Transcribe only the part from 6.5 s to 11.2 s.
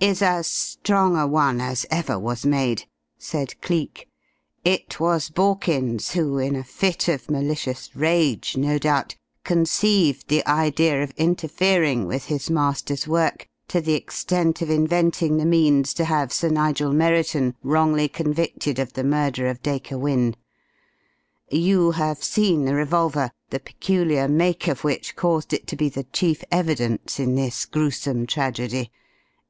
a fit of malicious rage, no doubt conceived the idea of